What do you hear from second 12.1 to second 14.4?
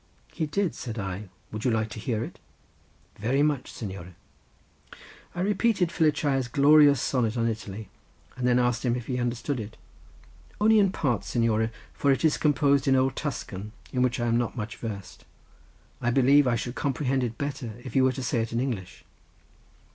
it is composed in old Tuscan, in which I am